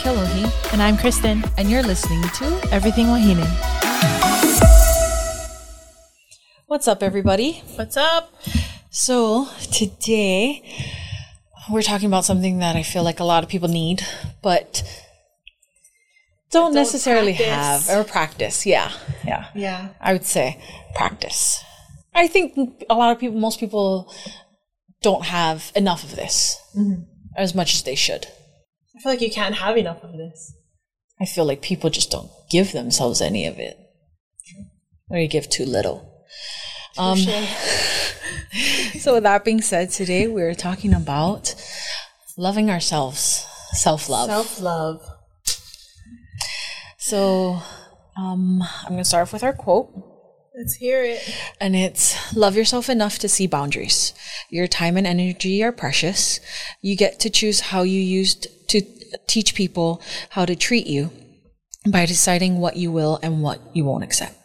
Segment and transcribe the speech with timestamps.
[0.00, 1.44] Kelohi, And I'm Kristen.
[1.58, 3.44] and you're listening to Everything Wahine.
[6.66, 7.62] What's up, everybody?
[7.74, 8.32] What's up?
[8.88, 10.62] So, today
[11.70, 14.02] we're talking about something that I feel like a lot of people need,
[14.42, 14.82] but
[16.50, 17.88] don't, necessarily practice.
[17.88, 18.64] have or practice.
[18.64, 18.92] Yeah.
[19.24, 19.48] Yeah.
[19.54, 19.88] Yeah.
[20.00, 20.58] I would say
[20.94, 21.62] practice.
[22.14, 24.10] I think a lot of people, most people
[25.02, 27.02] don't have enough of this mm-hmm.
[27.36, 28.26] as much as they should.
[29.00, 30.52] I feel like you can't have enough of this.
[31.18, 33.78] I feel like people just don't give themselves any of it.
[35.08, 36.26] Or you give too little.
[36.98, 37.16] Um,
[38.98, 41.54] so, with that being said, today we're talking about
[42.36, 44.28] loving ourselves, self love.
[44.28, 45.00] Self love.
[46.98, 47.62] So,
[48.18, 49.88] um, I'm going to start off with our quote.
[50.54, 51.26] Let's hear it.
[51.58, 54.12] And it's love yourself enough to see boundaries.
[54.50, 56.38] Your time and energy are precious.
[56.82, 58.82] You get to choose how you used to
[59.26, 61.10] teach people how to treat you
[61.90, 64.36] by deciding what you will and what you won't accept.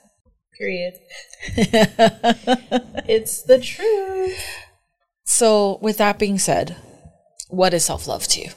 [0.57, 0.93] Period.
[3.07, 4.41] it's the truth.
[5.25, 6.77] So, with that being said,
[7.49, 8.49] what is self love to you?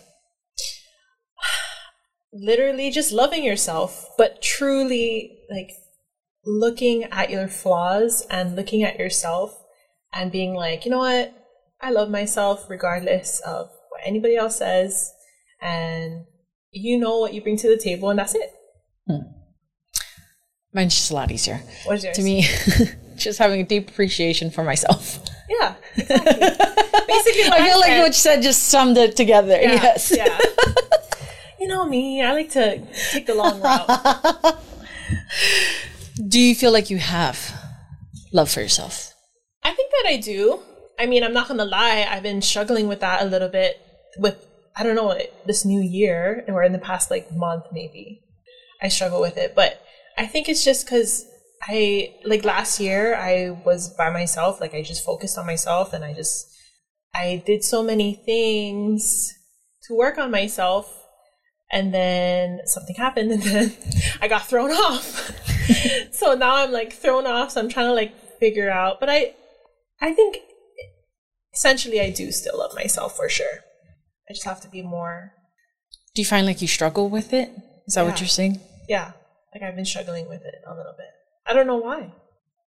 [2.32, 5.72] Literally just loving yourself, but truly like
[6.44, 9.58] looking at your flaws and looking at yourself
[10.12, 11.34] and being like, you know what?
[11.80, 15.12] I love myself regardless of what anybody else says.
[15.60, 16.26] And
[16.70, 18.52] you know what you bring to the table, and that's it.
[19.06, 19.18] Hmm.
[20.72, 21.62] Mine's just a lot easier.
[21.84, 22.16] What's yours?
[22.16, 22.42] To me,
[23.16, 25.18] just having a deep appreciation for myself.
[25.48, 26.32] Yeah, exactly.
[27.08, 29.58] Basically, what I feel like what you said just summed it together.
[29.60, 30.12] Yeah, yes.
[30.14, 30.38] Yeah.
[31.58, 34.58] you know me, I like to take the long route.
[36.28, 37.52] Do you feel like you have
[38.32, 39.14] love for yourself?
[39.62, 40.60] I think that I do.
[40.98, 43.80] I mean, I'm not gonna lie, I've been struggling with that a little bit
[44.18, 44.47] with
[44.78, 48.22] I don't know, this new year or in the past like month maybe.
[48.80, 49.82] I struggle with it, but
[50.16, 51.26] I think it's just cuz
[51.62, 56.04] I like last year I was by myself, like I just focused on myself and
[56.04, 56.46] I just
[57.14, 59.34] I did so many things
[59.84, 60.94] to work on myself
[61.72, 63.72] and then something happened and then
[64.20, 65.32] I got thrown off.
[66.12, 69.34] so now I'm like thrown off, so I'm trying to like figure out, but I
[70.00, 70.38] I think
[71.52, 73.64] essentially I do still love myself for sure.
[74.28, 75.32] I just have to be more
[76.14, 77.50] Do you find like you struggle with it?
[77.86, 78.60] Is that what you're saying?
[78.88, 79.12] yeah,
[79.54, 81.06] like I've been struggling with it a little bit.
[81.46, 82.12] I don't know why.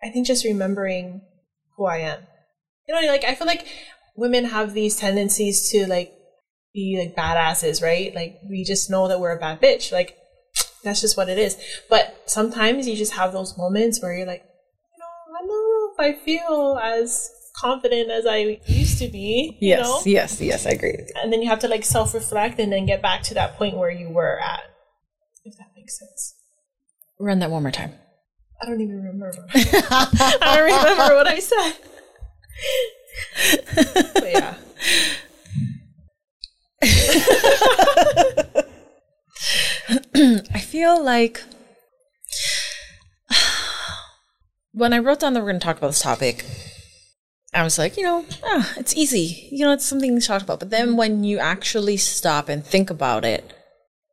[0.03, 1.21] I think just remembering
[1.77, 2.19] who I am.
[2.87, 3.65] You know, like I feel like
[4.15, 6.13] women have these tendencies to like
[6.73, 8.13] be like badasses, right?
[8.13, 9.91] Like we just know that we're a bad bitch.
[9.91, 10.17] Like
[10.83, 11.57] that's just what it is.
[11.89, 15.91] But sometimes you just have those moments where you're like, you know, I don't know
[15.93, 17.29] if I feel as
[17.59, 19.57] confident as I used to be.
[19.59, 20.01] You know?
[20.05, 20.97] yes, yes, I agree.
[21.15, 23.77] And then you have to like self reflect and then get back to that point
[23.77, 24.61] where you were at.
[25.43, 26.35] If that makes sense.
[27.19, 27.93] Run that one more time.
[28.61, 29.33] I don't even remember.
[29.53, 31.73] I don't remember what I said.
[34.13, 34.55] But yeah.
[40.53, 41.43] I feel like
[44.73, 46.45] when I wrote down that we're going to talk about this topic,
[47.55, 49.47] I was like, you know, ah, it's easy.
[49.49, 50.59] You know, it's something to talk about.
[50.59, 53.53] But then when you actually stop and think about it,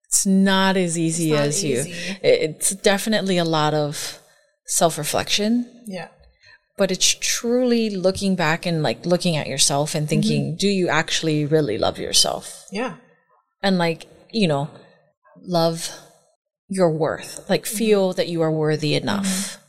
[0.06, 1.82] it's not as easy not as you.
[2.22, 4.20] It's definitely a lot of
[4.66, 6.08] self reflection, Yeah.
[6.76, 10.08] but it's truly looking back and like looking at yourself and mm-hmm.
[10.10, 12.66] thinking, do you actually really love yourself?
[12.70, 12.96] Yeah.
[13.62, 14.68] and like you know
[15.42, 15.90] love
[16.68, 17.76] your worth like mm-hmm.
[17.76, 19.60] feel that you are worthy enough mm-hmm.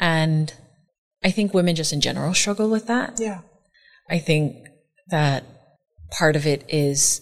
[0.00, 0.54] and
[1.24, 3.40] i think women just in general struggle with that Yeah.
[4.08, 4.56] i think
[5.08, 5.44] that
[6.10, 7.20] part of it is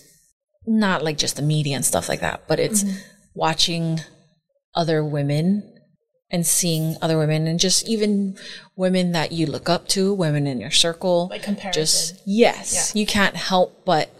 [0.66, 2.96] not like just the media and stuff like that but it's mm-hmm.
[3.34, 4.00] watching
[4.74, 5.74] other women
[6.30, 8.36] and seeing other women and just even
[8.76, 11.82] women that you look up to women in your circle Like comparison.
[11.82, 14.10] just yes you can't help but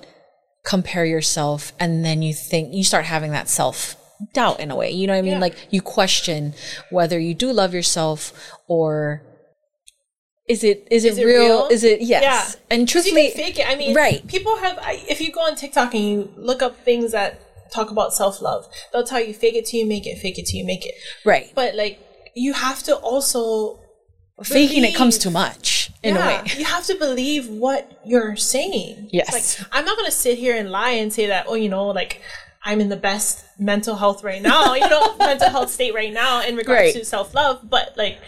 [0.65, 3.97] compare yourself and then you think you start having that self
[4.33, 5.39] doubt in a way you know what i mean Yeah.
[5.39, 6.55] like you question
[6.91, 8.33] whether you do love yourself
[8.67, 9.23] or
[10.49, 11.41] is it is it, it real?
[11.41, 11.69] real?
[11.71, 12.61] is it yes Yeah.
[12.77, 13.67] and truthfully fake it.
[13.69, 14.27] I mean, Right.
[14.27, 14.79] people have,
[15.09, 17.41] if you go on TikTok and you look up things that
[17.71, 20.47] talk about self love, they'll tell you fake it till you make it, fake it
[20.47, 20.95] till you make it.
[21.25, 22.01] right But like,
[22.35, 23.81] you have to also
[24.43, 28.37] faking it comes too much in yeah, a way You have to believe what you're
[28.37, 29.11] saying.
[29.13, 29.35] Yes.
[29.35, 31.89] It's like I'm not gonna sit here and lie and say that, oh, you know,
[31.89, 32.23] like
[32.65, 36.43] I'm in the best mental health right now, you know, mental health state right now
[36.43, 36.95] in regards Right.
[36.95, 37.69] to self love.
[37.69, 38.19] But like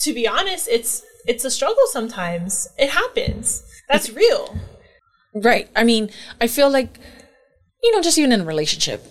[0.00, 2.68] to be honest, it's it's a struggle sometimes.
[2.78, 3.64] It happens.
[3.88, 4.56] That's real.
[5.34, 5.68] Right.
[5.76, 6.98] I mean, I feel like,
[7.82, 9.04] you know, just even in a relationship,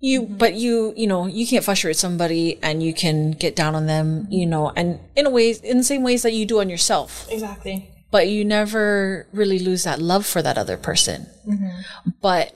[0.00, 3.86] You, but you, you know, you can't frustrate somebody and you can get down on
[3.86, 6.68] them, you know, and in a way, in the same ways that you do on
[6.68, 7.28] yourself.
[7.30, 7.88] Exactly.
[8.10, 11.26] But you never really lose that love for that other person.
[11.48, 12.10] Mm-hmm.
[12.20, 12.52] But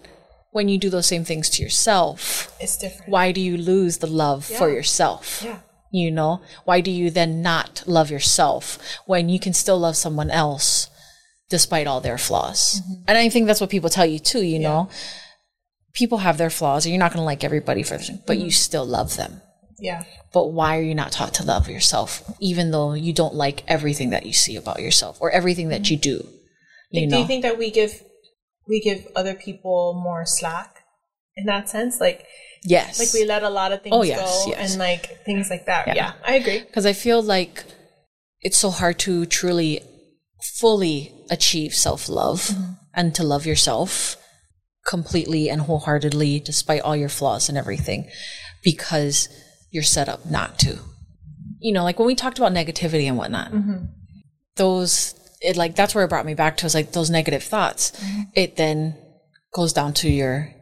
[0.51, 3.11] when you do those same things to yourself, It's different.
[3.13, 5.43] why do you lose the love for yourself?
[5.45, 5.61] Yeah.
[5.97, 10.31] You know, why do you then not love yourself when you can still love someone
[10.31, 10.91] else
[11.49, 12.81] despite all their flaws?
[12.81, 13.03] Mm-hmm.
[13.09, 14.91] And I think that's what people tell you too, you know.
[15.95, 18.45] People have their flaws, and you're not going to like everybody for them, but you
[18.45, 18.51] mm-hmm.
[18.51, 19.41] still love them.
[19.79, 20.05] Yeah.
[20.35, 24.11] But why are you not taught to love yourself, even though you don't like everything
[24.11, 25.95] that you see about yourself or everything that mm-hmm.
[25.95, 26.29] you do?
[26.91, 28.03] You do know, you think that we give
[28.69, 30.85] we give other people more slack
[31.37, 32.01] in that sense?
[32.01, 32.27] Like
[32.67, 34.71] yes, like we let a lot of things Oh, yes, go yes.
[34.73, 35.87] and like things like that.
[35.87, 35.95] Yeah.
[35.95, 36.61] Yeah, I agree.
[36.61, 37.65] because I feel like
[38.41, 39.81] it's so hard to truly,
[40.59, 42.73] fully achieve self love mm-hmm.
[42.95, 44.17] and to love yourself
[44.87, 48.09] completely and wholeheartedly, despite all your flaws and everything,
[48.63, 49.29] because
[49.71, 50.79] you're set up not to.
[51.59, 53.87] You know, like when we talked about negativity and whatnot, mm-hmm.
[54.57, 57.91] those, it like, that's where it brought me back to is like those negative thoughts.
[57.91, 58.21] Mm-hmm.
[58.35, 58.97] It then
[59.53, 60.53] goes down to your,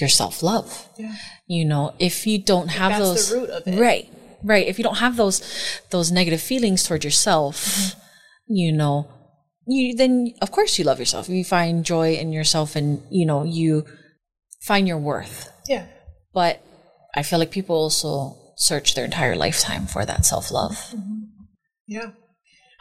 [0.00, 0.88] your self love.
[0.96, 1.14] Yeah.
[1.46, 3.78] You know, if you don't have that's the those, root of it.
[3.78, 4.08] right,
[4.42, 4.66] right.
[4.66, 5.42] If you don't have those,
[5.90, 8.00] those negative feelings towards yourself, mm-hmm.
[8.54, 9.08] you know,
[9.66, 11.28] you then of course you love yourself.
[11.28, 13.84] You find joy in yourself, and you know you
[14.62, 15.50] find your worth.
[15.68, 15.86] Yeah.
[16.32, 16.62] But
[17.14, 20.72] I feel like people also search their entire lifetime for that self love.
[20.72, 21.24] Mm-hmm.
[21.86, 22.10] Yeah.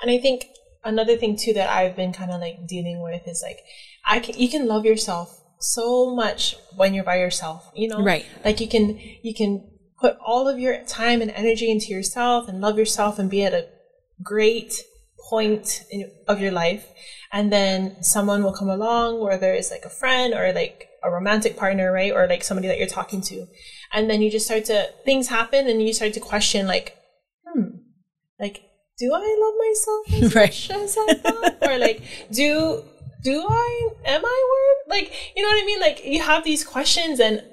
[0.01, 0.45] And I think
[0.83, 3.59] another thing too that I've been kind of like dealing with is like
[4.05, 8.01] I can you can love yourself so much when you're by yourself, you know?
[8.01, 8.25] Right.
[8.45, 9.69] Like you can you can
[10.00, 13.54] put all of your time and energy into yourself and love yourself and be at
[13.54, 13.68] a
[14.21, 14.74] great
[15.30, 16.86] point in, of your life
[17.31, 21.57] and then someone will come along whether it's like a friend or like a romantic
[21.57, 23.45] partner right or like somebody that you're talking to
[23.92, 26.98] and then you just start to things happen and you start to question like
[27.45, 27.68] hmm
[28.39, 28.62] like
[28.98, 30.50] do i love myself as Right.
[30.50, 32.01] much as i thought or like
[32.31, 32.83] do
[33.23, 35.79] do i am i worth like you know what i mean?
[35.79, 37.43] Like you have these questions and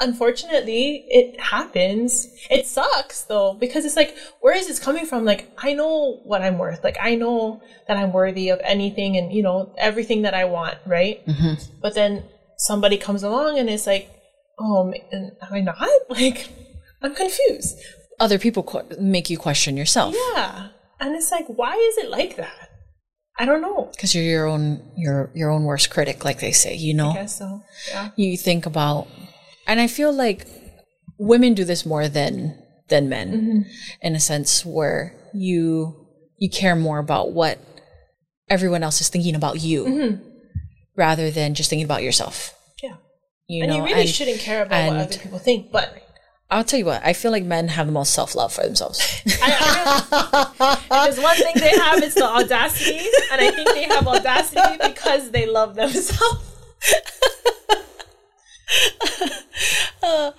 [0.00, 2.26] unfortunately it happens.
[2.50, 5.24] It sucks though because it's like where is this coming from?
[5.24, 6.82] Like i know what i'm worth.
[6.82, 10.78] Like i know that i'm worthy of anything and you know everything that i want
[10.86, 11.24] right?
[11.26, 11.80] Mm-hmm.
[11.82, 12.24] But then
[12.56, 14.10] somebody comes along and it's like
[14.58, 15.88] oh am i not?
[16.08, 16.48] Like
[17.02, 17.78] i'm confused.
[18.18, 20.14] Other people qu- make you question yourself.
[20.34, 20.68] Yeah.
[20.98, 22.69] And it's like why is it like that
[23.40, 23.88] i don't know.
[23.90, 26.74] Because you're your own your your own worst critic, like they say.
[26.74, 28.10] You know, i guess so yeah.
[28.14, 29.08] You think about
[29.66, 30.46] and i feel like
[31.18, 32.56] women do this more than
[32.88, 33.60] than men mm-hmm.
[34.02, 36.06] in a sense where you
[36.36, 37.58] you care more about what
[38.48, 40.28] everyone else is thinking about you mm-hmm.
[40.96, 42.54] rather than just thinking about yourself.
[42.82, 42.96] Yeah.
[43.48, 45.96] You and know you really and shouldn't care about what other people think but
[46.50, 49.00] i'll tell you what i feel like men have the most self-love for themselves.
[49.42, 52.98] I, I there's one thing they have, it's the audacity,
[53.32, 56.46] and I think they have audacity because they love themselves.
[60.02, 60.30] Uh,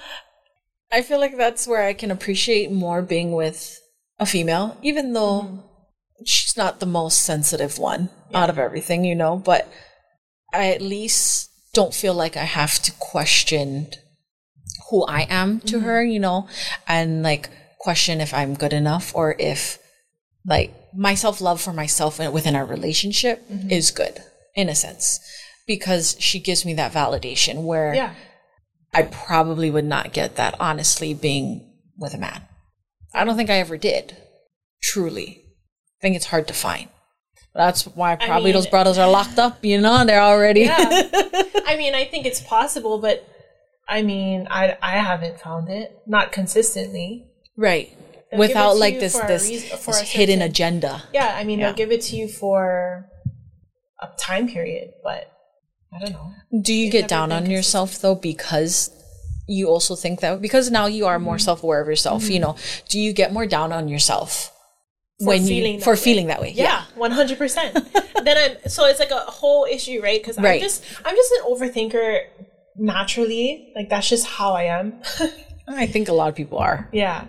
[0.92, 3.80] i feel like that's where i can appreciate more being with
[4.20, 6.24] a female even though mm-hmm.
[6.26, 9.70] she's not the most sensitive one out of everything you know but
[10.54, 13.88] i at least don't feel like i have to question
[14.92, 15.86] who i am to mm-hmm.
[15.86, 16.48] her you know
[16.88, 19.80] and like question if i'm good enough or if
[20.46, 23.70] like my self-love for myself within our relationship mm-hmm.
[23.72, 24.20] is good
[24.56, 25.20] in a sense
[25.68, 28.14] because she gives me that validation where Yeah,
[28.94, 32.42] I probably would not get that honestly being with a man.
[33.14, 34.18] I don't think I ever did.
[34.84, 35.46] Truly.
[36.00, 36.90] I think it's hard to find.
[37.54, 40.78] That's why probably mean- those brothers are locked up, you know, they're already yeah.
[41.66, 43.26] I mean, I think it's possible, but
[43.98, 47.28] I mean, I I haven't found it, not consistently.
[47.58, 47.88] right.
[48.32, 51.04] They'll Without like this for this, reason- for this hidden certain- agenda.
[51.14, 51.66] Yeah, I mean, Yeah.
[51.66, 53.10] they'll give it to you for
[54.02, 55.30] a time period, but
[55.94, 56.28] I don't know.
[56.68, 58.90] Do you It's get down on yourself though because
[59.48, 61.26] you also think that because now you are Mm-hmm.
[61.26, 62.56] more self-aware of yourself, you know,
[62.88, 64.54] do you get more down on yourself
[65.20, 66.00] when feeling you for way.
[66.08, 66.52] feeling that way?
[66.56, 67.72] Yeah, one hundred percent.
[68.26, 70.22] Then I'm so it's like a whole issue, right?
[70.22, 70.56] Because Right.
[70.62, 72.08] I'm just I'm just an overthinker
[72.78, 73.72] naturally.
[73.76, 75.02] Like that's just how I am.
[75.68, 76.90] I think a lot of people are.
[76.92, 77.28] yeah,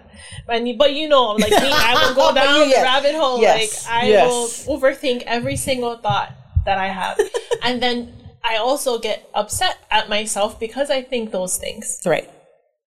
[0.49, 2.77] and but you know, like me, I will go down Yes.
[2.79, 3.41] the rabbit hole.
[3.41, 3.87] Yes.
[3.87, 4.67] Like I Yes.
[4.67, 6.33] will overthink every single thought
[6.65, 7.21] that I have,
[7.63, 8.13] and then
[8.45, 12.01] I also get upset at myself because I think those things.
[12.05, 12.29] Right.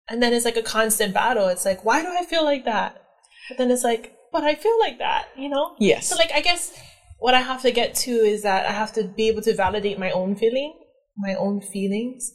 [0.09, 1.49] And then it's like a constant battle.
[1.49, 3.03] It's like, why do I feel like that?
[3.49, 5.75] But then it's like, but I feel like that, you know?
[5.79, 6.07] Yes.
[6.09, 6.73] So like I guess
[7.19, 9.99] what I have to get to is that I have to be able to validate
[9.99, 10.73] my own feeling,
[11.17, 12.33] my own feelings,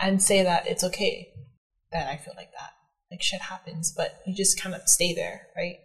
[0.00, 1.28] and say that it's okay.
[1.92, 2.70] that I feel like that.
[3.10, 5.78] Like shit happens, but you just kind of stay there, right?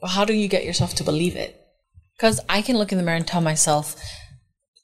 [0.00, 1.56] Well, how do you get yourself to believe it?
[2.16, 3.96] Because I can look in the mirror and tell myself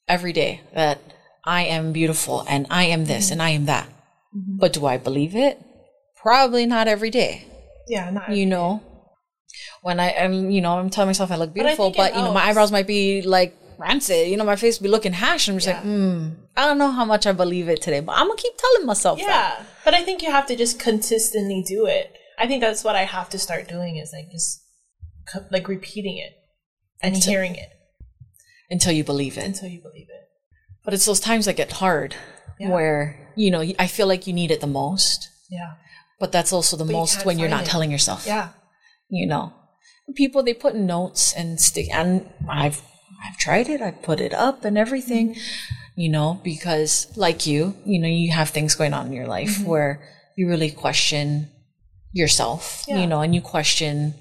[0.09, 1.00] every day that
[1.45, 3.33] I am beautiful and I am this mm-hmm.
[3.33, 3.88] and I am that.
[4.37, 4.59] Mm-hmm.
[4.59, 5.62] But do I believe it?
[6.16, 7.47] Probably not every day.
[7.88, 8.83] Yeah, not You know,
[9.83, 12.33] when I am, you know, I'm telling myself I look beautiful, but, it you know,
[12.33, 14.28] my eyebrows might be like rancid.
[14.28, 15.49] You know, my face be looking hash.
[15.49, 15.83] I'm just like, Yeah.
[15.83, 18.87] hmm, I don't know how much I believe it today, but I'm gonna keep telling
[18.87, 19.26] myself that.
[19.61, 22.12] Yeah, but I think you have to just consistently do it.
[22.38, 24.62] I think that's what I have to start doing is like just
[25.50, 26.33] like repeating it
[27.02, 27.71] and Until- hearing it
[28.71, 29.45] until you believe it.
[29.45, 30.25] until you believe it.
[30.85, 32.14] But it's those times that get hard
[32.61, 32.71] Yeah.
[32.71, 35.28] where, you know, I feel like you need it the most.
[35.50, 35.75] Yeah,
[36.21, 37.66] But that's also the you most can't when you're not it.
[37.71, 38.26] telling yourself.
[38.26, 38.50] yeah,
[39.09, 39.52] You know.
[40.14, 42.80] People they put notes and stick and I've
[43.25, 45.30] I've tried it, I've put it up and everything.
[45.35, 45.40] Mm-hmm.
[45.99, 49.56] You know, because like you, you know, you have things going on in your life
[49.58, 49.66] Mm-hmm.
[49.70, 50.00] where
[50.37, 51.49] you really question
[52.12, 53.00] yourself, Yeah.
[53.00, 54.14] you know, and you question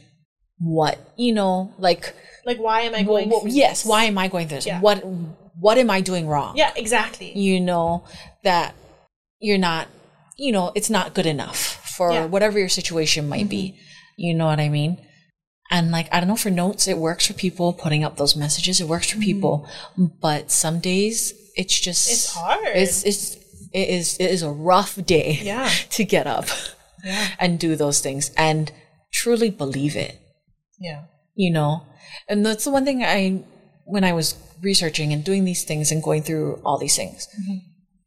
[0.60, 2.14] what, you know, like
[2.46, 3.30] like why am I going?
[3.30, 4.68] well, through yes, why am I going through this?
[4.68, 4.80] Yeah.
[4.80, 5.04] What
[5.60, 6.56] what am I doing wrong?
[6.56, 7.38] Yeah, exactly.
[7.38, 8.04] you know
[8.44, 8.74] that
[9.40, 9.88] you're not
[10.38, 11.58] you know it's not good enough
[11.98, 12.26] for Yeah.
[12.26, 13.78] whatever your situation might be
[14.18, 14.98] you know what i mean
[15.72, 18.82] and like i don't know for notes it works for people putting up those messages.
[18.82, 19.24] It works for mm-hmm.
[19.24, 19.70] people.
[19.98, 22.68] But some days it's just It's hard.
[22.76, 23.36] it's it's
[23.74, 25.70] it is it is a rough day Yeah.
[25.92, 26.48] to get up
[27.04, 27.28] Yeah.
[27.40, 28.72] and do those things and
[29.12, 30.20] truly believe it.
[30.80, 31.04] Yeah,
[31.36, 31.84] you know?
[32.28, 33.44] And that's the one thing i
[33.86, 37.28] when i was researching and doing these things and going through all these things.
[37.40, 37.58] Mm-hmm.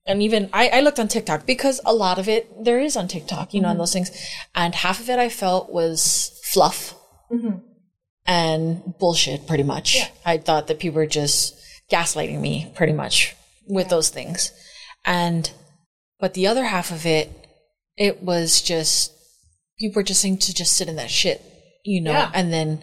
[0.06, 3.08] And even I, I looked on tiktok because a lot of it there is on
[3.08, 3.82] tiktok you know and mm-hmm.
[3.82, 4.10] those things.
[4.54, 6.94] And half of it i felt was fluff
[7.30, 7.58] Mm-hmm.
[8.26, 9.98] and bullshit pretty much.
[10.24, 11.54] I thought that people were just
[11.90, 14.50] gaslighting me pretty much with those things.
[15.04, 15.50] And
[16.18, 17.30] but the other half of it
[17.96, 19.12] it was just
[19.78, 21.42] people were just saying to just sit in that shit
[21.84, 22.12] you know?
[22.12, 22.30] Yeah.
[22.34, 22.82] and then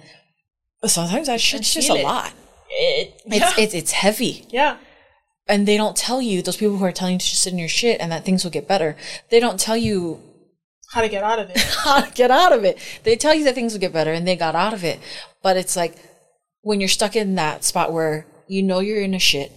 [0.85, 2.03] sometimes that shit's just a it.
[2.03, 2.33] lot.
[2.69, 4.45] It, it's, it's, it's heavy.
[4.49, 4.77] Yeah,
[5.47, 7.59] and they don't tell you those people who are telling you to just sit in
[7.59, 8.95] your shit and that things will get better
[9.29, 10.19] they don't tell you
[10.95, 11.57] how to get out of it.
[11.83, 14.25] how to get out of it they tell you that things will get better and
[14.25, 14.99] they got out of it
[15.43, 15.95] but it's like
[16.61, 19.51] when you're stuck in that spot where you know you're in a shit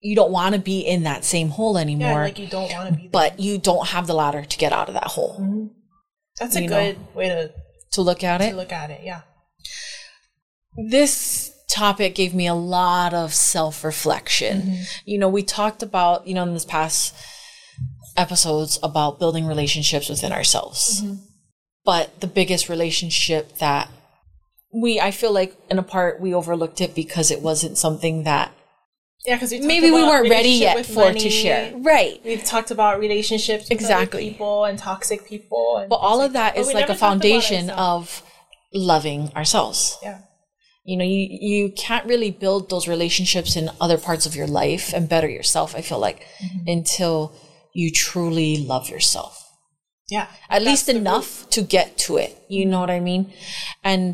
[0.00, 2.10] you don't want to be in that same hole anymore.
[2.10, 3.02] Yeah, like you don't want to be.
[3.02, 3.10] There.
[3.10, 5.66] but you don't have the ladder to get out of that hole mm-hmm.
[6.38, 6.76] That's a you know.
[6.76, 7.50] good way to,
[7.92, 9.00] to look at to it look at it.
[9.02, 9.22] Yeah,
[10.90, 14.62] this topic gave me a lot of self reflection.
[14.62, 14.82] Mm-hmm.
[15.04, 17.14] You know, we talked about, you know, in this past
[18.16, 21.02] episodes about building relationships within ourselves.
[21.02, 21.14] Mm-hmm.
[21.84, 23.88] But the biggest relationship that
[24.72, 28.52] we, I feel like in a part we overlooked it because it wasn't something that
[29.24, 31.76] yeah, because we maybe we weren't ready yet for to share.
[31.76, 32.20] Right.
[32.24, 34.30] We've talked about relationships with Exactly.
[34.30, 35.78] people and toxic people.
[35.78, 38.22] And But all of that is like a foundation of
[38.72, 39.98] loving ourselves.
[40.02, 40.18] yeah,
[40.86, 44.94] you know you you can't really build those relationships in other parts of your life
[44.94, 46.68] and better yourself i feel like mm-hmm.
[46.68, 47.32] until
[47.80, 49.34] you truly love yourself.
[50.16, 50.26] Yeah.
[50.56, 53.22] at least enough to get to it you know what i mean?
[53.92, 54.12] And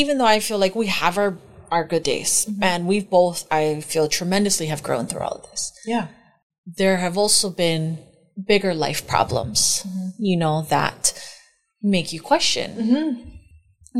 [0.00, 1.32] even though i feel like we have our
[1.74, 2.32] our good days
[2.70, 6.06] and we've both i feel tremendously have grown through all of this Yeah,
[6.80, 7.84] there have also been
[8.52, 9.60] bigger life problems,
[10.28, 11.02] you know, that
[11.94, 12.68] make you question.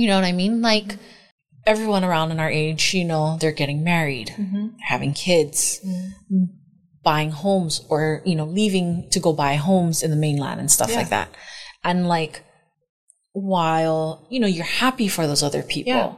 [0.00, 0.54] You know what I mean?
[0.62, 0.88] Like
[1.72, 4.28] everyone around in our age, you know, they're getting married,
[4.92, 5.80] having kids,
[7.02, 10.90] buying homes, or, you know, leaving to go buy homes in the mainland and stuff
[10.90, 10.96] Yeah.
[10.96, 11.28] like that.
[11.82, 12.44] And like,
[13.32, 16.12] while, you know, you're happy for those other people, Yeah.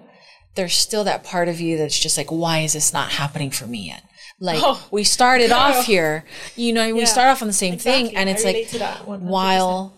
[0.55, 3.67] there's still that part of you that's just like, why is this not happening for
[3.67, 4.03] me yet?
[4.41, 6.25] Like Oh, we started off here,
[6.57, 8.09] you know, we start off on the same exactly.
[8.09, 9.21] thing, and it's like to that 100%.
[9.21, 9.95] while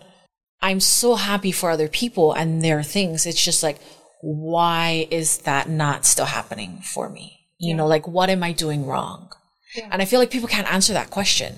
[0.61, 3.79] I'm so happy for other people and their things, it's just like,
[4.21, 7.39] why is that not still happening for me?
[7.59, 9.29] You know, like what am I doing wrong?
[9.75, 9.89] Yeah.
[9.91, 11.55] And I feel like people can't answer that question.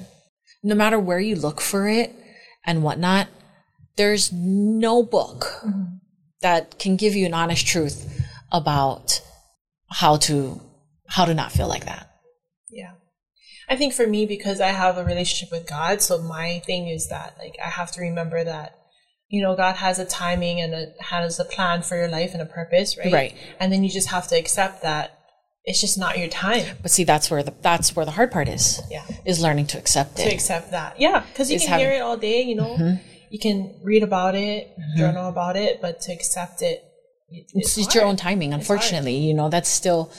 [0.63, 2.13] No matter where you look for it
[2.65, 3.27] and whatnot,
[3.95, 5.97] there's no book mm-hmm.
[6.41, 9.21] that can give you an honest truth about
[9.89, 10.61] how to
[11.07, 12.09] how to not feel like that.
[12.69, 12.91] Yeah.
[13.69, 17.07] I think for me, because I have a relationship with God, so my thing is
[17.09, 18.75] that, like, I have to remember that,
[19.29, 22.41] you know, God has a timing and a, has a plan for your life and
[22.41, 23.11] a purpose, right?
[23.11, 23.35] Right.
[23.59, 25.16] And then you just have to accept that
[25.69, 28.47] it's just not your time But see, that's where the that's where the hard part
[28.47, 28.81] is.
[28.89, 29.03] Yeah.
[29.25, 30.29] is learning to accept to it.
[30.29, 30.91] To accept that.
[30.99, 31.19] Yeah.
[31.29, 31.93] Because you It's can having- Mm-hmm.
[31.93, 32.97] hear it all day, you know,
[33.29, 34.61] you can read about it,
[34.97, 36.77] journal about it, but to accept it,
[37.29, 40.09] it- it's, it's, your own timing unfortunately you know that's still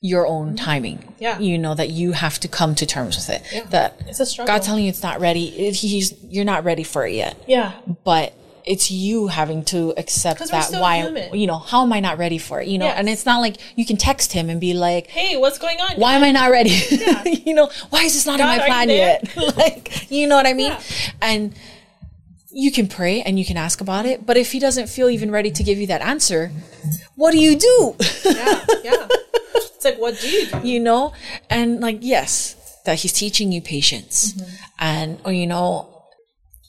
[0.00, 1.14] your own timing.
[1.18, 1.38] Yeah.
[1.38, 3.42] You know, that you have to come to terms with it.
[3.50, 3.64] Yeah.
[3.70, 4.52] That It's a struggle.
[4.54, 5.46] God telling you it's not ready.
[5.72, 7.34] He's, you're not ready for it yet.
[7.48, 7.72] yeah.
[8.04, 8.34] But
[8.64, 11.34] it's you having to accept that why, human.
[11.34, 12.68] you know, how am I not ready for it?
[12.68, 12.98] You know, Yes.
[12.98, 15.96] and it's not like you can text him and be like, Hey, what's going on?
[15.96, 16.70] why am I not ready?
[17.44, 19.36] you know, why is this not God, in my plan yet?
[19.56, 20.72] like, you know what I mean?
[20.72, 20.82] Yeah.
[21.20, 21.54] And
[22.50, 25.30] you can pray and you can ask about it, but if he doesn't feel even
[25.30, 26.52] ready to give you that answer,
[27.16, 27.96] what do you do?
[28.24, 28.64] Yeah.
[28.82, 29.08] Yeah.
[29.56, 30.66] It's like, what do you do?
[30.66, 31.12] you know?
[31.50, 32.56] And like, yes,
[32.86, 34.54] that he's teaching you patience mm-hmm.
[34.78, 35.93] and, or, you know,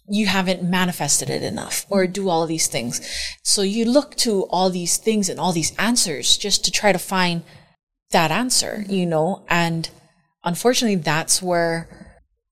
[0.08, 3.02] you haven't manifested it enough or do all these things.
[3.44, 7.00] So you look to all these things and all these answers just to try to
[7.00, 7.44] find
[8.12, 9.46] that answer, you know?
[9.50, 9.90] And
[10.44, 11.90] unfortunately, that's where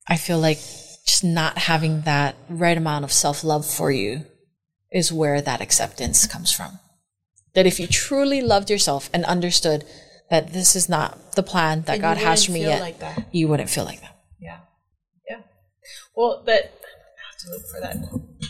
[0.08, 0.58] I feel like
[1.06, 4.26] just not having that right amount of self love for you
[4.92, 6.80] is where that acceptance comes from.
[7.54, 9.86] That if you truly loved yourself and understood
[10.30, 13.00] that this is not the plan that you God has for me yet, like
[13.32, 14.18] you wouldn't feel like that.
[14.40, 14.60] Yeah.
[15.30, 15.42] Yeah.
[16.16, 16.72] Well, have
[17.44, 17.98] to look for that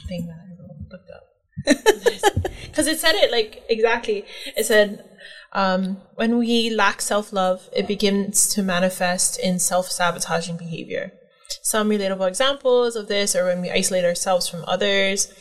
[0.08, 0.54] thing that I
[0.92, 2.44] looked up.
[2.74, 4.26] Because it said it like exactly.
[4.58, 5.08] It said,
[5.52, 11.14] um, when we lack self love, it begins to manifest in self sabotaging behavior.
[11.62, 15.32] Some relatable examples of this are when we isolate ourselves from others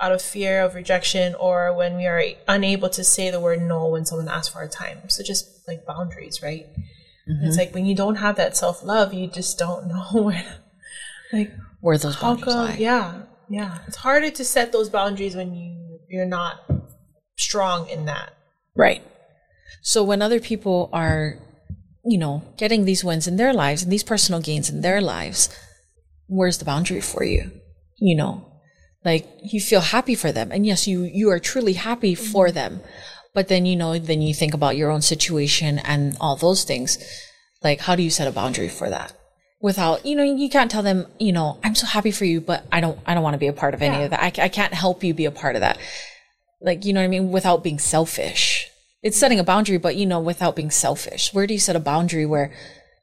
[0.00, 3.88] out of fear of rejection or when we are unable to say the word no
[3.88, 5.08] when someone asks for our time.
[5.08, 6.66] So just like boundaries, right?
[7.42, 10.62] It's like when you don't have that self love, you just don't know where to,
[11.32, 12.76] like Where those boundaries come lie.
[12.78, 16.60] yeah yeah it's harder to set those boundaries when you you're not
[17.36, 18.32] strong in that
[18.76, 19.02] Right.
[19.82, 21.38] So when other people are,
[22.04, 25.48] you know, getting these wins in their lives and these personal gains in their lives,
[26.28, 27.50] where's the boundary for you?
[27.98, 28.52] You know,
[29.04, 30.52] like you feel happy for them.
[30.52, 32.32] And yes, you, you are truly happy mm-hmm.
[32.32, 32.80] for them.
[33.34, 36.98] But then, you know, then you think about your own situation and all those things.
[37.62, 39.12] Like, how do you set a boundary for that?
[39.66, 42.64] Without, you know, you can't tell them, you know, I'm so happy for you, but
[42.70, 44.04] I don't, I don't want to be a part of any Yeah.
[44.04, 44.22] of that.
[44.22, 45.76] I, I can't help you be a part of that.
[46.60, 47.32] Like you know what i mean?
[47.32, 48.70] Without being selfish.
[49.02, 51.34] It's setting a boundary but you know without being selfish.
[51.34, 52.52] Where do you set a boundary where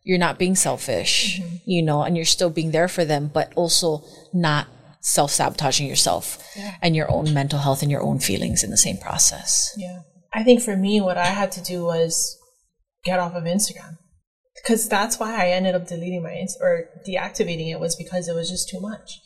[0.05, 1.55] you're not being selfish mm-hmm.
[1.65, 4.67] you know and you're still being there for them but also not
[5.01, 6.25] self-sabotaging yourself
[6.81, 9.73] and your own mental health and your own feelings in the same process?
[9.77, 9.99] Yeah.
[10.33, 12.37] I think for me what i had to do was
[13.03, 13.97] get off of instagram
[14.55, 18.35] because that's why i ended up deleting my Inst- or deactivating it was because it
[18.35, 19.19] was just too much.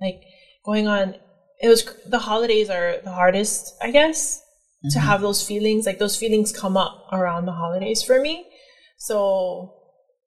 [0.00, 0.22] Like
[0.64, 1.16] going on
[1.60, 4.42] it was the holidays are the hardest i guess
[4.90, 5.06] to mm-hmm.
[5.08, 5.86] have those feelings.
[5.86, 8.46] Like those feelings come up around the holidays for me.
[8.98, 9.72] So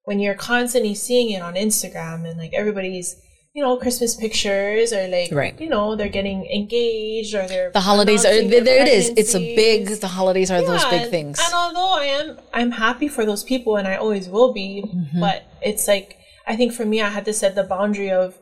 [0.04, 3.16] when you're constantly seeing it on instagram and like everybody's
[3.52, 5.60] you know christmas pictures or like Right.
[5.60, 9.34] you know they're getting engaged or they're the holidays are announcing there, it is it's
[9.34, 13.08] a big the holidays are those big and- things And although I am, I'm happy
[13.08, 14.70] for those people, and I always will be.
[14.86, 15.20] Mm-hmm.
[15.20, 18.38] But it's like I think for me, I had to set the boundary of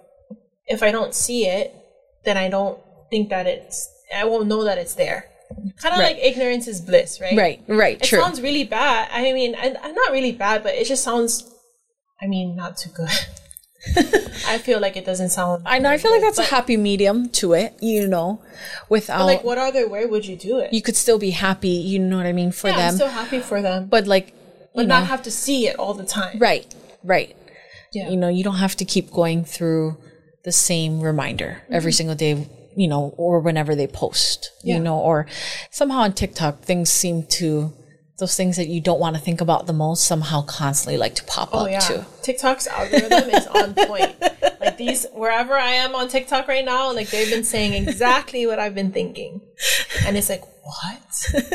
[0.67, 1.75] if I don't see it,
[2.27, 2.79] then I don't
[3.11, 3.77] think that it's.
[4.15, 5.21] I won't know that it's there.
[5.83, 6.17] Kind of Right.
[6.17, 7.37] like ignorance is bliss, right?
[7.45, 9.09] right right It true sounds really bad.
[9.11, 11.33] I mean, I'm not really bad, but it just sounds.
[12.23, 13.09] I mean, not too good.
[13.87, 15.63] I feel like it doesn't sound.
[15.67, 18.41] i know i feel like that's a happy medium to it you know
[18.89, 20.73] without Like, what other way would you do it?
[20.73, 23.09] you could still be happy you know what i mean for yeah, I'm them still
[23.09, 24.35] happy for them, but, but like
[24.75, 26.39] know not have to see it all the time.
[26.39, 26.67] right
[27.05, 27.35] right
[27.93, 28.09] Yeah.
[28.11, 29.97] you know you don't have to keep going through
[30.45, 31.75] the same reminder Mm-hmm.
[31.75, 34.77] every single day you know or whenever they post Yeah.
[34.77, 35.27] you know or
[35.71, 37.73] somehow on tiktok things seem to
[38.19, 41.25] those things that you don't want to think about the most somehow constantly like to
[41.25, 44.15] pop Oh up yeah, too TikTok's algorithm is on point.
[44.61, 48.59] Like these, wherever I am on TikTok right now, like they've been saying exactly what
[48.59, 49.41] I've been thinking,
[50.05, 51.53] and it's like, what?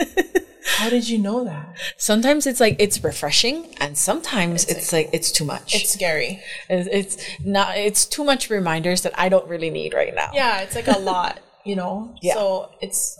[0.77, 1.75] How did you know that?
[1.97, 6.41] sometimes it's like it's refreshing and sometimes it's, like, it's too much It's scary.
[6.69, 10.61] it's, it's not it's too much reminders that i don't really need right now Yeah,
[10.61, 12.15] it's like a lot, you know.
[12.21, 12.33] Yeah.
[12.35, 13.17] So it's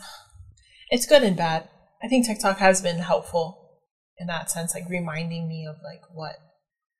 [0.90, 1.68] it's good and bad.
[2.04, 3.80] I think TikTok has been helpful
[4.18, 6.36] in that sense, like reminding me of like what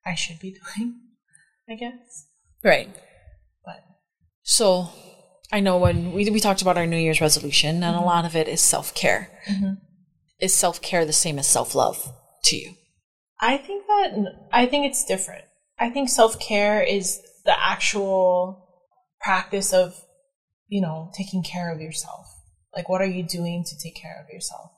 [0.06, 1.00] I should be doing.
[1.70, 2.28] I guess,
[2.62, 2.90] right
[3.64, 3.84] but
[4.44, 4.90] So
[5.52, 8.06] I know when we, we talked about our New Year's resolution, and a mm-hmm.
[8.06, 9.30] lot of it is self care.
[9.48, 9.74] Mm-hmm.
[10.40, 12.12] Is self care the same as self love
[12.46, 12.74] to you?
[13.40, 15.44] I think that I think it's different.
[15.80, 18.68] I think self care is the actual
[19.22, 19.94] practice of,
[20.68, 22.26] you know, taking care of yourself.
[22.76, 24.72] Like, what are you doing to take care of yourself?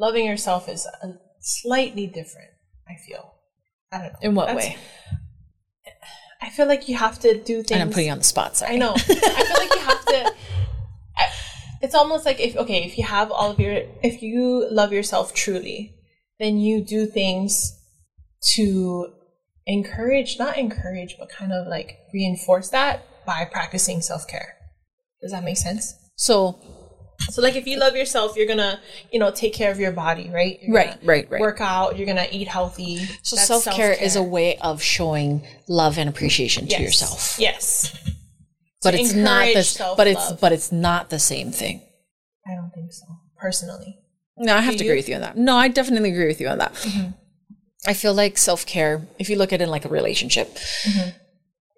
[0.00, 1.08] Loving yourself is a,
[1.40, 2.50] slightly different.
[2.88, 3.34] I feel.
[3.92, 4.18] I don't know.
[4.22, 4.76] In what That's- way?
[6.42, 7.70] I feel like you have to do things.
[7.72, 8.56] And I'm putting you on the spot.
[8.56, 8.74] Sorry.
[8.74, 8.92] I know.
[8.96, 10.32] I feel like you have to.
[11.18, 11.28] I-
[11.82, 15.34] It's almost like if okay, if you have all of your, if you love yourself
[15.34, 15.94] truly,
[16.38, 17.78] then you do things
[18.54, 19.12] to
[19.66, 24.56] encourage, not encourage, but kind of like reinforce that by practicing self care.
[25.20, 25.94] Does that make sense?
[26.16, 26.58] So,
[27.30, 28.80] So, like, if you love yourself, you're gonna,
[29.12, 30.58] you know, take care of your body, right?
[30.62, 31.40] You're Right, right, right.
[31.40, 31.96] Work out.
[31.96, 32.98] You're gonna eat healthy.
[33.22, 37.36] so self care is a way of showing love and appreciation to yourself.
[37.38, 37.96] Yes.
[38.82, 39.78] But To it's not encourage this.
[39.96, 40.40] But it's self-love.
[40.40, 41.82] but it's not the same thing.
[42.46, 43.04] I don't think so,
[43.38, 43.98] personally.
[44.38, 44.90] No, I have Do to you?
[44.90, 45.36] agree with you on that.
[45.36, 46.72] No, I definitely agree with you on that.
[46.72, 47.10] Mm-hmm.
[47.86, 51.10] I feel like self care, if you look at it in like a relationship, mm-hmm.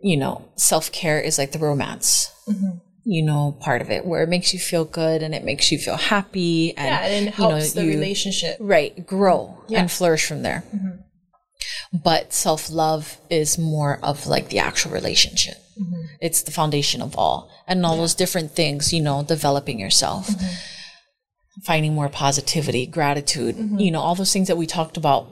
[0.00, 2.78] you know, self care is like the romance, mm-hmm.
[3.04, 5.78] You know, part of it where it makes you feel good and it makes you
[5.78, 8.56] feel happy and, Yeah, and it you know, helps the you- relationship.
[8.60, 9.80] Right, grow Yeah.
[9.80, 10.64] and flourish from there.
[10.74, 11.98] Mm-hmm.
[12.04, 15.56] But self love is more of like the actual relationship.
[15.80, 16.02] Mm-hmm.
[16.20, 17.50] It's the foundation of all.
[17.66, 21.60] And all those different things, you know, developing yourself, mm-hmm.
[21.64, 25.28] finding more positivity, gratitude, you know, all those things that we talked about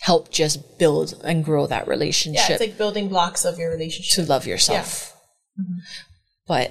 [0.00, 2.48] help just build and grow that relationship.
[2.48, 4.24] Yeah, it's like building blocks of your relationship.
[4.24, 5.16] to love yourself.
[6.46, 6.70] But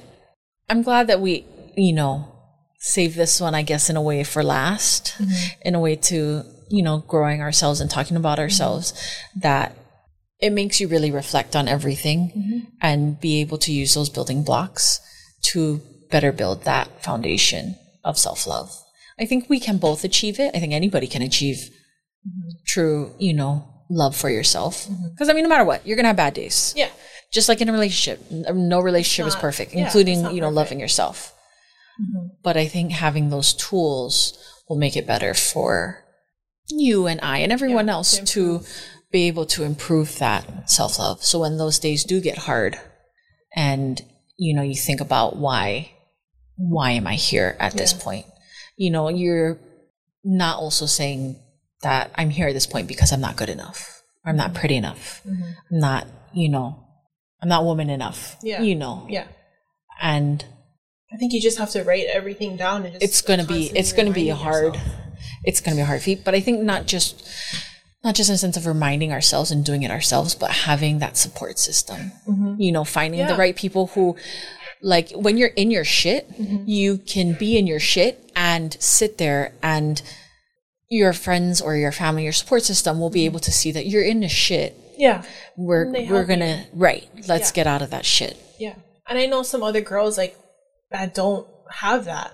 [0.70, 2.32] I'm glad that we, you know,
[2.80, 5.62] save this one, I guess, in a way for last, mm-hmm.
[5.62, 8.44] in a way to, you know, growing ourselves and talking about mm-hmm.
[8.44, 8.94] ourselves
[9.36, 9.76] that
[10.40, 12.60] it makes you really reflect on everything mm-hmm.
[12.82, 15.00] and be able to use those building blocks
[15.42, 18.72] to better build that foundation of self love.
[19.20, 20.52] I think we can both achieve it.
[20.54, 21.70] I think anybody can achieve
[22.66, 24.88] true, you know, love for yourself.
[25.12, 26.90] Because I mean, no matter what, you're going to have bad days Yeah.
[27.32, 30.56] Just like in a relationship um, no relationship is perfect yeah, including you know perfect.
[30.56, 31.34] loving yourself
[32.44, 34.38] but i think having those tools
[34.70, 36.04] will make it better for
[36.70, 38.66] you and i and everyone Yeah, else to to
[39.12, 41.24] be able to improve that self-love.
[41.24, 42.78] So when those days do get hard
[43.56, 44.02] and
[44.38, 45.92] you know you think about why
[46.58, 48.26] why am i here at this point?
[48.76, 49.60] You know you're
[50.24, 51.40] not also saying
[51.84, 54.76] that i'm here at this point because i'm not good enough or i'm not pretty
[54.76, 55.22] enough.
[55.26, 55.44] Mm-hmm.
[55.72, 56.87] I'm not, you know,
[57.42, 58.36] I'm not woman enough.
[58.42, 58.62] Yeah.
[58.62, 59.06] You know.
[59.10, 59.28] Yeah.
[60.02, 60.44] And
[61.14, 64.12] I think you just have to write everything down and it's gonna be it's gonna
[64.12, 64.92] be hard yourself.
[65.44, 66.24] it's gonna be a hard feat.
[66.26, 67.28] But I think not just
[68.04, 71.18] not just in the sense of reminding ourselves and doing it ourselves, but having that
[71.18, 72.12] support system.
[72.60, 73.40] You know, finding the Mm-hmm.
[73.40, 74.16] Right people who
[74.82, 76.64] like when you're in your shit, Mm-hmm.
[76.68, 80.02] you can be in your shit and sit there and
[80.90, 84.04] your friends or your family, your support system will be able to see that you're
[84.04, 84.76] in the shit.
[84.98, 85.24] Yeah.
[85.56, 87.08] We're we're gonna right.
[87.28, 87.56] Let's Yeah.
[87.56, 88.38] get out of that shit.
[88.60, 88.76] Yeah.
[89.08, 90.38] And I know some other girls like
[90.92, 92.32] that don't have that.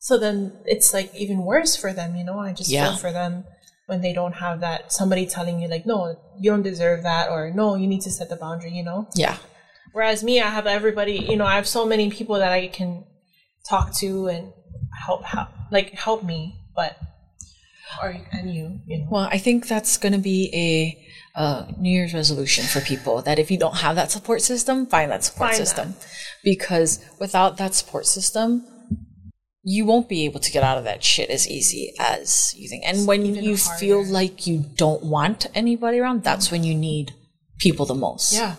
[0.00, 2.38] So then it's like even worse for them, you know?
[2.38, 2.88] I just Yeah.
[2.90, 3.44] feel for them
[3.86, 4.92] when they don't have that.
[4.92, 8.28] Somebody telling you like, no, you don't deserve that or no, you need to set
[8.28, 9.08] the boundary, you know?
[9.14, 9.36] Yeah.
[9.92, 13.04] Whereas me, I have everybody, you know, I have so many people that I can
[13.68, 14.52] talk to and
[15.04, 16.96] help, help like help me, but
[18.02, 19.06] or and you, you know.
[19.10, 21.05] Well, I think that's going to be a
[21.36, 25.10] uh, New Year's resolution for people that if you don't have that support system, find
[25.10, 25.94] that support Find system.
[26.42, 28.64] Because without that support system,
[29.62, 32.84] you won't be able to get out of that shit as easy as you think.
[32.86, 33.78] And when you harder.
[33.78, 37.12] feel like you don't want anybody around, that's when you need
[37.58, 38.32] people the most.
[38.32, 38.56] Yeah.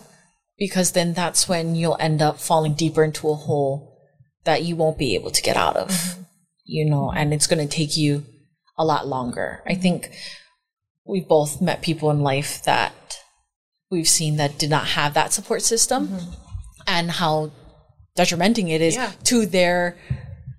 [0.56, 3.98] Because then that's when you'll end up falling deeper into a hole
[4.44, 5.88] that you won't be able to get out of.
[5.88, 6.22] Mm-hmm.
[6.64, 8.26] You know, and it's going to take you
[8.76, 9.62] a lot longer.
[9.66, 10.10] I think
[11.08, 12.92] we've both met people in life that
[13.90, 16.02] we've seen that did not have that support system
[16.86, 17.50] and how
[18.16, 19.02] detrimenting it is Mm-hmm.
[19.12, 19.24] Yeah.
[19.30, 19.96] to their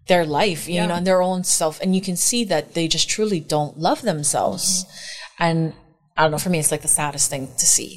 [0.08, 0.88] their life you Yeah.
[0.88, 4.02] know and their own self and you can see that they just truly don't love
[4.02, 5.44] themselves Mm-hmm.
[5.46, 5.74] and
[6.18, 7.92] i don't know for me it's like the saddest thing to see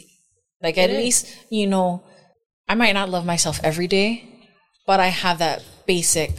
[0.65, 0.97] like at is.
[1.03, 2.03] least you know
[2.69, 4.09] i might not love myself every day
[4.87, 6.33] but i have that basic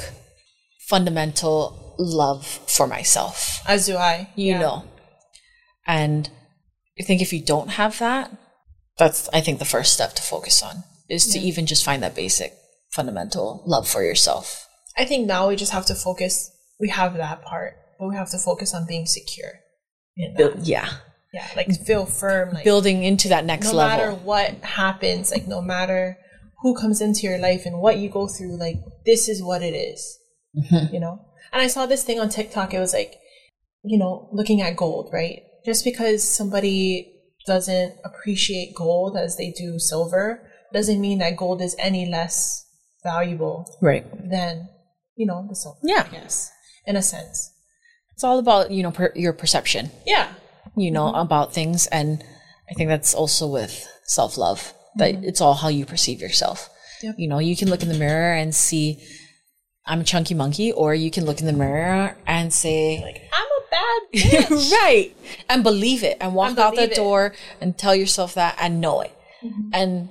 [0.88, 4.30] fundamental love for myself As do I.
[4.36, 4.60] you Yeah.
[4.60, 4.84] know.
[5.86, 6.30] And
[7.00, 8.32] I think if you don't have that,
[8.98, 12.16] that's I think the first step to focus on is to even just find that
[12.16, 12.54] basic
[12.92, 14.68] fundamental love for yourself.
[14.98, 16.52] I think now we just have to focus.
[16.80, 19.60] We have that part, but we have to focus on being secure.
[20.38, 20.90] Build, yeah.
[21.34, 22.54] Yeah, like feel firm.
[22.54, 23.98] Like Building into that next no level.
[23.98, 26.18] No matter what happens, like no matter
[26.62, 29.74] who comes into your life and what you go through, like this is what it
[29.74, 30.20] is,
[30.56, 30.94] Mm-hmm.
[30.94, 31.20] You know.
[31.52, 32.74] And I saw this thing on TikTok.
[32.74, 33.16] It was like,
[33.84, 35.42] you know, looking at gold, right?
[35.66, 37.10] Just because somebody
[37.46, 42.66] doesn't appreciate gold as they do silver doesn't mean that gold is any less
[43.04, 44.06] valuable right.
[44.30, 44.70] than
[45.16, 45.78] you know the silver.
[45.84, 46.08] Yeah.
[46.12, 46.52] Yes,
[46.86, 47.52] in a sense.
[48.14, 50.30] It's all about, you know, per, your perception, Yeah.
[50.76, 51.20] you know, Mm-hmm.
[51.22, 51.88] about things.
[51.88, 52.24] And
[52.70, 56.70] I think that's also with self love, that it's all how you perceive yourself.
[56.70, 57.08] Mm-hmm.
[57.08, 57.16] Yep.
[57.18, 59.04] You know, you can look in the mirror and see,
[59.86, 63.48] I'm a chunky monkey, or you can look in the mirror and say, Like I'm
[63.78, 64.72] bad bitch.
[64.82, 65.10] right.
[65.50, 66.96] And believe it and walk And out the it.
[66.96, 69.14] door and tell yourself that and know it.
[69.44, 69.70] Mm-hmm.
[69.74, 70.10] And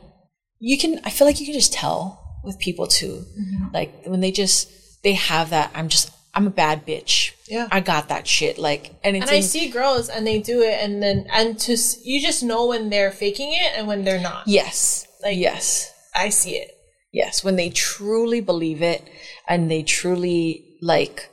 [0.59, 2.01] you can, I feel like you can just tell
[2.45, 3.25] with people too.
[3.41, 3.75] Mm-hmm.
[3.75, 4.69] Like when they just,
[5.03, 7.33] they have that, I'm just, I'm a bad bitch.
[7.49, 7.69] Yeah.
[7.71, 8.57] I got that shit.
[8.59, 11.59] Like, and it's, And I in- see girls and they do it and then and
[11.61, 14.49] to you just know when they're faking it and when they're not.
[14.49, 16.71] yes, Like- yes, I see it.
[17.13, 17.45] yes.
[17.45, 19.03] When they truly believe it
[19.49, 21.29] and they truly like,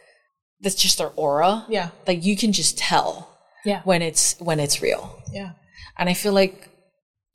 [0.62, 1.66] that's just their aura.
[1.70, 1.90] Yeah.
[2.08, 3.30] Like you can just tell
[3.66, 3.82] Yeah.
[3.84, 5.22] when it's, when it's real.
[5.32, 5.52] Yeah.
[5.98, 6.70] And I feel like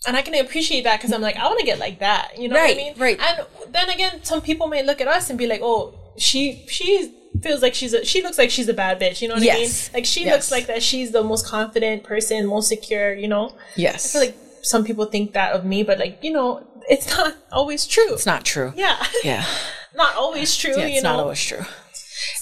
[0.07, 2.39] And I can appreciate that because I'm like, I want to get like that.
[2.39, 2.95] You know Right, what I mean?
[2.99, 3.21] right.
[3.21, 7.13] And then again, some people may look at us and be like, oh, she she
[7.43, 9.21] feels like she's a she looks like she's a bad bitch.
[9.23, 9.57] You know what Yes.
[9.57, 9.95] I mean?
[9.95, 10.33] Like she Yes.
[10.35, 13.15] looks like that she's the most confident person, most secure.
[13.15, 13.57] You know?
[13.77, 14.05] yes.
[14.05, 17.35] I feel like some people think that of me, but like you know, it's not
[17.51, 18.13] always true.
[18.13, 18.73] it's not true.
[18.77, 19.45] yeah, Yeah.
[19.95, 20.73] not always true.
[20.77, 21.17] Yeah, you it's know?
[21.17, 21.65] not always true.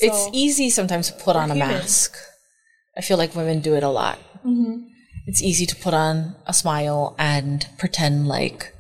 [0.00, 1.68] It's easy sometimes to put on a human.
[1.68, 2.16] mask.
[2.96, 4.18] I feel like women do it a lot.
[4.44, 4.86] Mm-hmm.
[5.26, 8.74] It's easy to put on a smile and pretend like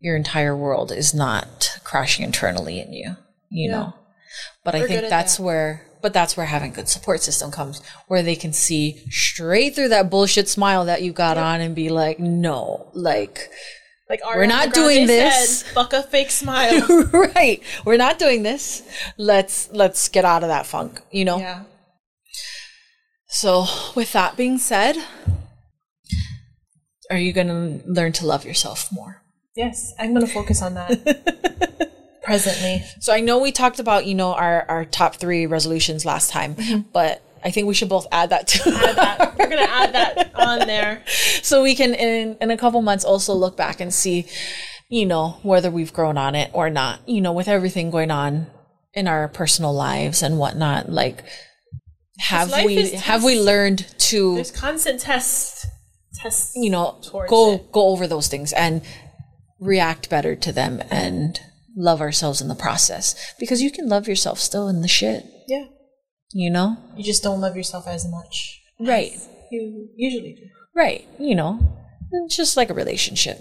[0.00, 3.16] your entire world is not crashing internally in you,
[3.50, 3.76] you Yeah.
[3.76, 3.94] know?
[4.64, 5.42] But I We're think that's that.
[5.42, 9.88] where, but that's where having good support system comes, where they can see straight through
[9.88, 13.50] that bullshit smile that you got on and be like, no, like,
[14.10, 15.62] Like We're not Grande doing said, this.
[15.62, 16.84] Fuck a fake smile.
[17.12, 18.82] right, we're not doing this.
[19.16, 21.38] Let's, let's get out of that funk, you know?
[21.38, 21.62] yeah.
[23.28, 24.96] So, with that being said,
[27.08, 29.22] are you going to learn to love yourself more?
[29.54, 31.92] Yes, I'm gonna focus on that
[32.24, 32.84] presently.
[32.98, 36.56] So, I know we talked about, you know, our, our top three resolutions last time,
[36.56, 36.80] mm-hmm.
[36.92, 39.38] but I think we should both add that to Add that.
[39.38, 41.02] We're gonna add that on there.
[41.42, 44.26] so we can in in a couple months also look back and see,
[44.88, 47.00] you know, whether we've grown on it or not.
[47.08, 48.46] You know, with everything going on
[48.94, 51.24] in our personal lives and whatnot, like
[52.18, 55.66] have we have we learned to There's constant tests.
[56.12, 56.52] Tests.
[56.56, 57.72] you know go it.
[57.72, 58.82] go over those things and
[59.60, 61.40] react better to them and
[61.76, 65.66] love ourselves in the process because you can love yourself still in the shit Yeah.
[66.32, 68.60] You know You just don't love yourself as much.
[68.78, 69.12] right
[69.50, 70.42] You usually do.
[70.74, 71.58] right you know
[72.12, 73.38] it's just like a relationship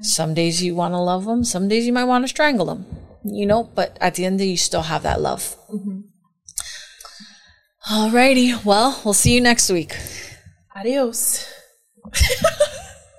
[0.00, 2.84] some days you want to love them some days you might want to strangle them
[3.24, 6.00] you know but at the end of the day you still have that love mm-hmm.
[7.90, 8.54] All righty.
[8.64, 9.96] well we'll see you next week
[10.76, 11.46] Adios.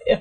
[0.07, 0.19] Yeah.